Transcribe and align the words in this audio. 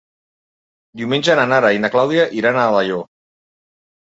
Diumenge 1.01 1.35
na 1.39 1.45
Nara 1.51 1.71
i 1.77 1.83
na 1.83 1.91
Clàudia 1.97 2.25
iran 2.41 2.59
a 2.63 2.67
Alaior. 2.73 3.07